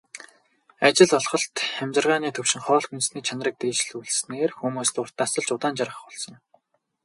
Ажил 0.87 1.11
олголт, 1.19 1.55
амьжиргааны 1.83 2.29
түвшин, 2.35 2.61
хоол 2.65 2.85
хүнсний 2.87 3.23
чанарыг 3.27 3.55
дээшлүүлснээр 3.59 4.51
хүмүүс 4.57 4.89
урт 5.01 5.15
насалж, 5.19 5.47
удаан 5.55 5.77
жаргах 5.79 6.01
болсон. 6.05 6.35